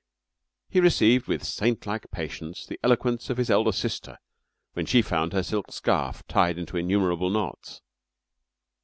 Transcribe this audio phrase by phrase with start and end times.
[0.67, 4.17] He received with saint like patience the eloquence of his elder sister
[4.73, 7.83] when she found her silk scarf tied into innumerable knots.